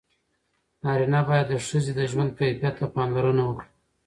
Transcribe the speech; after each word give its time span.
نارینه 0.83 1.19
باید 1.27 1.47
د 1.49 1.53
ښځې 1.67 1.91
د 1.97 2.01
ژوند 2.11 2.31
کیفیت 2.39 2.73
ته 2.79 2.85
پاملرنه 2.95 3.41
وکړي. 3.45 3.69